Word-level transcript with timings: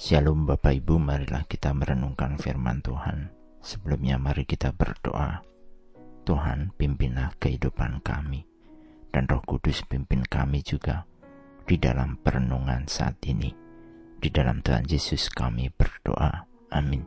Shalom 0.00 0.48
Bapak 0.48 0.72
Ibu, 0.72 0.96
marilah 0.96 1.44
kita 1.44 1.76
merenungkan 1.76 2.40
firman 2.40 2.80
Tuhan. 2.80 3.28
Sebelumnya 3.60 4.16
mari 4.16 4.48
kita 4.48 4.72
berdoa. 4.72 5.44
Tuhan, 6.24 6.72
pimpinlah 6.80 7.36
kehidupan 7.36 8.00
kami. 8.00 8.48
Dan 9.12 9.28
roh 9.28 9.44
kudus 9.44 9.84
pimpin 9.84 10.24
kami 10.24 10.64
juga 10.64 11.04
di 11.68 11.76
dalam 11.76 12.16
perenungan 12.24 12.88
saat 12.88 13.20
ini. 13.28 13.52
Di 14.16 14.32
dalam 14.32 14.64
Tuhan 14.64 14.88
Yesus 14.88 15.28
kami 15.28 15.68
berdoa. 15.68 16.48
Amin. 16.72 17.04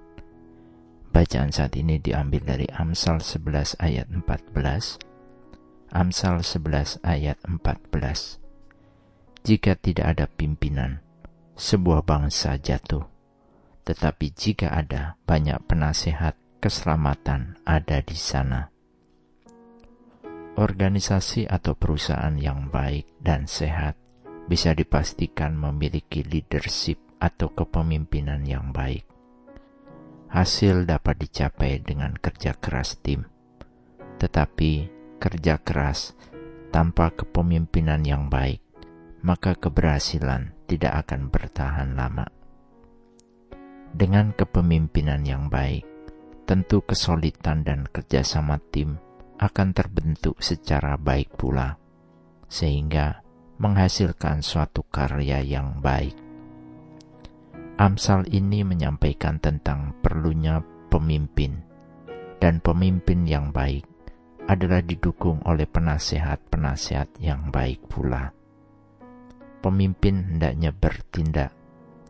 Bacaan 1.09 1.49
saat 1.49 1.73
ini 1.81 1.97
diambil 1.97 2.45
dari 2.45 2.69
Amsal 2.69 3.17
11 3.17 3.81
ayat 3.81 4.05
14. 4.13 5.01
Amsal 5.89 6.45
11 6.45 7.01
ayat 7.01 7.41
14. 7.49 8.37
Jika 9.41 9.73
tidak 9.73 10.05
ada 10.05 10.25
pimpinan, 10.29 11.04
sebuah 11.55 12.03
bangsa 12.03 12.59
jatuh. 12.59 13.07
Tetapi 13.87 14.27
jika 14.35 14.75
ada 14.75 15.15
banyak 15.23 15.55
penasehat, 15.63 16.35
keselamatan 16.59 17.55
ada 17.63 18.03
di 18.03 18.17
sana. 18.17 18.73
Organisasi 20.55 21.47
atau 21.47 21.75
perusahaan 21.75 22.35
yang 22.35 22.71
baik 22.71 23.19
dan 23.19 23.47
sehat 23.47 23.99
bisa 24.47 24.71
dipastikan 24.71 25.55
memiliki 25.55 26.23
leadership 26.23 26.99
atau 27.19 27.51
kepemimpinan 27.51 28.43
yang 28.47 28.71
baik. 28.71 29.03
Hasil 30.31 30.87
dapat 30.87 31.21
dicapai 31.21 31.79
dengan 31.79 32.15
kerja 32.17 32.55
keras 32.55 32.99
tim, 32.99 33.23
tetapi 34.19 34.89
kerja 35.21 35.61
keras 35.61 36.15
tanpa 36.71 37.13
kepemimpinan 37.13 38.03
yang 38.03 38.27
baik, 38.27 38.59
maka 39.23 39.55
keberhasilan 39.55 40.54
tidak 40.65 41.05
akan 41.05 41.29
bertahan 41.29 41.93
lama. 41.93 42.25
Dengan 43.95 44.35
kepemimpinan 44.35 45.23
yang 45.23 45.47
baik, 45.47 45.87
tentu 46.43 46.83
kesulitan 46.83 47.63
dan 47.63 47.87
kerjasama 47.87 48.59
tim 48.69 48.99
akan 49.39 49.71
terbentuk 49.71 50.35
secara 50.43 50.99
baik 50.99 51.31
pula, 51.39 51.79
sehingga 52.51 53.23
menghasilkan 53.55 54.43
suatu 54.43 54.83
karya 54.91 55.39
yang 55.39 55.79
baik. 55.79 56.17
Amsal 57.79 58.27
ini 58.31 58.67
menyampaikan 58.67 59.39
tentang 59.39 59.95
perlunya 59.99 60.59
pemimpin, 60.91 61.63
dan 62.39 62.59
pemimpin 62.59 63.23
yang 63.23 63.55
baik 63.55 63.87
adalah 64.45 64.83
didukung 64.83 65.41
oleh 65.47 65.65
penasehat-penasehat 65.65 67.19
yang 67.23 67.49
baik 67.49 67.83
pula 67.89 68.35
pemimpin 69.65 70.37
hendaknya 70.37 70.69
bertindak 70.69 71.49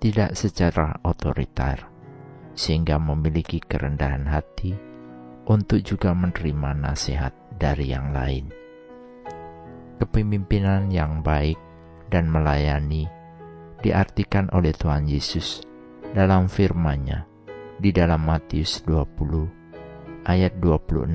tidak 0.04 0.36
secara 0.36 1.00
otoriter, 1.08 1.88
sehingga 2.52 3.00
memiliki 3.00 3.64
kerendahan 3.64 4.28
hati 4.28 4.76
untuk 5.48 5.80
juga 5.80 6.12
menerima 6.12 6.76
nasihat 6.76 7.32
dari 7.56 7.96
yang 7.96 8.12
lain. 8.12 8.52
Kepemimpinan 9.96 10.92
yang 10.92 11.24
baik 11.24 11.56
dan 12.12 12.28
melayani 12.28 13.08
diartikan 13.80 14.52
oleh 14.52 14.76
Tuhan 14.76 15.08
Yesus 15.08 15.64
dalam 16.12 16.52
firman-Nya 16.52 17.24
di 17.80 17.96
dalam 17.96 18.28
Matius 18.28 18.84
20 18.84 20.28
ayat 20.28 20.60
26 20.60 21.08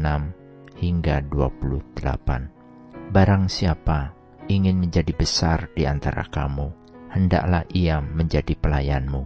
hingga 0.81 1.21
28. 1.29 3.13
Barang 3.13 3.45
siapa 3.53 4.20
ingin 4.51 4.83
menjadi 4.83 5.15
besar 5.15 5.71
di 5.79 5.87
antara 5.87 6.27
kamu, 6.27 6.75
hendaklah 7.15 7.63
ia 7.71 8.03
menjadi 8.03 8.59
pelayanmu. 8.59 9.23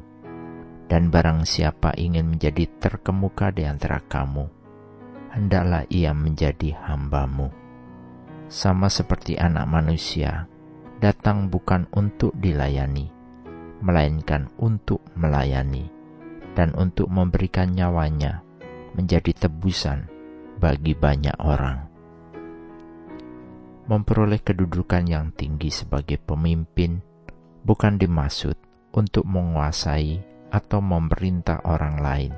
Dan 0.84 1.08
barang 1.08 1.48
siapa 1.48 1.96
ingin 1.96 2.36
menjadi 2.36 2.68
terkemuka 2.76 3.48
di 3.48 3.64
antara 3.64 4.04
kamu, 4.04 4.44
hendaklah 5.32 5.88
ia 5.88 6.12
menjadi 6.12 6.76
hambamu. 6.76 7.48
Sama 8.52 8.92
seperti 8.92 9.40
anak 9.40 9.64
manusia, 9.64 10.44
datang 11.00 11.48
bukan 11.48 11.88
untuk 11.96 12.36
dilayani, 12.36 13.08
melainkan 13.80 14.52
untuk 14.60 15.00
melayani, 15.16 15.88
dan 16.52 16.76
untuk 16.76 17.08
memberikan 17.08 17.72
nyawanya 17.72 18.44
menjadi 18.92 19.48
tebusan 19.48 20.06
bagi 20.60 20.92
banyak 20.92 21.34
orang 21.40 21.93
memperoleh 23.84 24.40
kedudukan 24.40 25.04
yang 25.04 25.32
tinggi 25.36 25.68
sebagai 25.68 26.16
pemimpin 26.16 27.04
bukan 27.64 28.00
dimaksud 28.00 28.56
untuk 28.96 29.24
menguasai 29.28 30.22
atau 30.48 30.80
memerintah 30.80 31.60
orang 31.66 31.96
lain. 32.00 32.32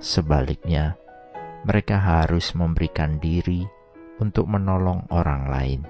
Sebaliknya, 0.00 0.96
mereka 1.64 2.00
harus 2.00 2.52
memberikan 2.56 3.20
diri 3.20 3.64
untuk 4.20 4.48
menolong 4.48 5.08
orang 5.12 5.48
lain, 5.48 5.80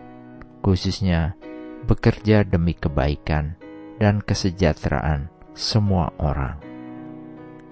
khususnya 0.63 1.35
bekerja 1.87 2.47
demi 2.47 2.75
kebaikan 2.75 3.59
dan 3.99 4.23
kesejahteraan 4.23 5.31
semua 5.53 6.15
orang. 6.23 6.59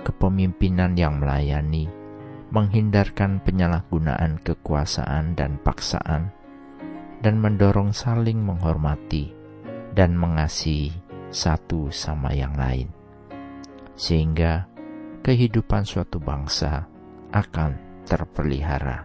Kepemimpinan 0.03 0.95
yang 0.95 1.19
melayani 1.23 1.91
menghindarkan 2.49 3.45
penyalahgunaan 3.45 4.41
kekuasaan 4.41 5.37
dan 5.37 5.61
paksaan 5.61 6.33
dan 7.19 7.43
mendorong 7.43 7.91
saling 7.91 8.39
menghormati 8.39 9.35
dan 9.95 10.15
mengasihi 10.15 10.95
satu 11.29 11.91
sama 11.91 12.33
yang 12.33 12.55
lain, 12.55 12.89
sehingga 13.99 14.71
kehidupan 15.27 15.85
suatu 15.85 16.23
bangsa 16.23 16.87
akan 17.35 18.03
terpelihara. 18.07 19.05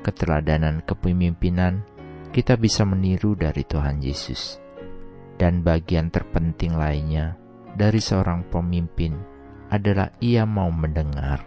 Keteladanan 0.00 0.80
kepemimpinan 0.82 1.84
kita 2.32 2.56
bisa 2.56 2.88
meniru 2.88 3.36
dari 3.36 3.62
Tuhan 3.62 4.00
Yesus, 4.00 4.56
dan 5.36 5.60
bagian 5.60 6.08
terpenting 6.08 6.74
lainnya 6.74 7.36
dari 7.76 8.00
seorang 8.00 8.48
pemimpin 8.48 9.14
adalah 9.70 10.10
ia 10.18 10.48
mau 10.48 10.72
mendengar, 10.72 11.46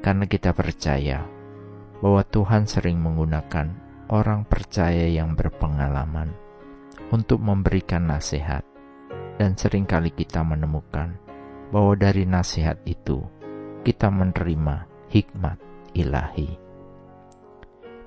karena 0.00 0.24
kita 0.24 0.54
percaya 0.56 1.26
bahwa 2.00 2.24
Tuhan 2.24 2.64
sering 2.64 3.02
menggunakan 3.02 3.83
orang 4.14 4.46
percaya 4.46 5.10
yang 5.10 5.34
berpengalaman 5.34 6.30
untuk 7.10 7.42
memberikan 7.42 8.06
nasihat, 8.06 8.62
dan 9.42 9.58
sering 9.58 9.90
kali 9.90 10.14
kita 10.14 10.46
menemukan 10.46 11.18
bahwa 11.74 11.98
dari 11.98 12.22
nasihat 12.22 12.78
itu 12.86 13.26
kita 13.82 14.14
menerima 14.14 14.86
hikmat 15.10 15.58
ilahi. 15.98 16.54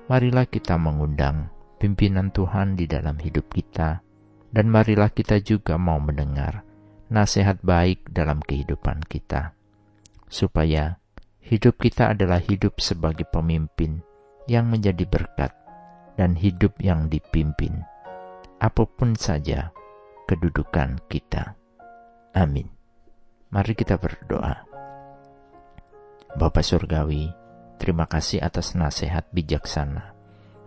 Marilah 0.08 0.48
kita 0.48 0.80
mengundang 0.80 1.52
pimpinan 1.76 2.32
Tuhan 2.32 2.80
di 2.80 2.88
dalam 2.88 3.20
hidup 3.20 3.52
kita, 3.52 4.00
dan 4.48 4.66
marilah 4.72 5.12
kita 5.12 5.44
juga 5.44 5.76
mau 5.76 6.00
mendengar 6.00 6.64
nasihat 7.12 7.60
baik 7.60 8.08
dalam 8.08 8.40
kehidupan 8.40 9.04
kita, 9.04 9.52
supaya 10.24 10.96
hidup 11.44 11.76
kita 11.76 12.16
adalah 12.16 12.40
hidup 12.40 12.80
sebagai 12.80 13.28
pemimpin 13.28 14.00
yang 14.48 14.72
menjadi 14.72 15.04
berkat 15.04 15.52
dan 16.18 16.34
hidup 16.34 16.74
yang 16.82 17.06
dipimpin, 17.06 17.86
apa 18.58 18.82
pun 18.82 19.14
saja 19.14 19.70
kedudukan 20.26 20.98
kita. 21.06 21.54
Amin. 22.34 22.66
Mari 23.54 23.72
kita 23.78 23.96
berdoa. 23.96 24.66
Bapak 26.34 26.66
Surgawi, 26.66 27.30
terima 27.78 28.10
kasih 28.10 28.42
atas 28.42 28.74
nasihat 28.74 29.30
bijaksana 29.30 30.12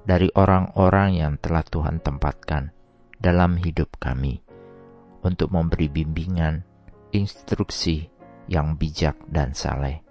dari 0.07 0.31
orang-orang 0.33 1.19
yang 1.19 1.33
telah 1.37 1.61
Tuhan 1.61 2.01
tempatkan 2.01 2.73
dalam 3.21 3.59
hidup 3.59 3.99
kami 4.01 4.41
untuk 5.21 5.53
memberi 5.53 5.91
bimbingan, 5.91 6.65
instruksi 7.13 8.09
yang 8.49 8.79
bijak 8.79 9.19
dan 9.29 9.53
saleh. 9.53 10.01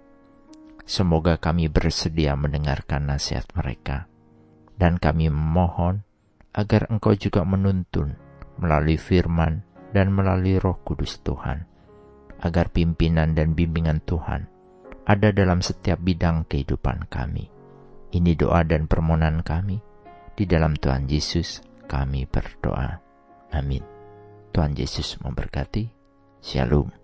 Semoga 0.87 1.35
kami 1.35 1.67
bersedia 1.67 2.39
mendengarkan 2.39 3.11
nasihat 3.11 3.45
mereka 3.51 4.10
dan 4.77 5.01
kami 5.01 5.31
memohon 5.31 6.03
agar 6.51 6.87
Engkau 6.91 7.15
juga 7.15 7.47
menuntun 7.47 8.15
melalui 8.59 8.99
firman 8.99 9.63
dan 9.91 10.11
melalui 10.11 10.59
roh 10.59 10.79
kudus 10.83 11.19
Tuhan, 11.23 11.67
agar 12.43 12.71
pimpinan 12.71 13.35
dan 13.35 13.55
bimbingan 13.55 14.03
Tuhan 14.03 14.47
ada 15.07 15.33
dalam 15.33 15.59
setiap 15.59 15.99
bidang 15.99 16.45
kehidupan 16.47 17.09
kami. 17.09 17.49
Ini 18.11 18.31
doa 18.35 18.61
dan 18.67 18.85
permohonan 18.85 19.41
kami. 19.41 19.79
Di 20.35 20.47
dalam 20.47 20.75
Tuhan 20.75 21.07
Yesus 21.07 21.63
kami 21.87 22.27
berdoa. 22.27 22.99
Amin. 23.51 23.83
Tuhan 24.51 24.75
Yesus 24.75 25.19
memberkati. 25.23 25.87
Shalom. 26.43 27.00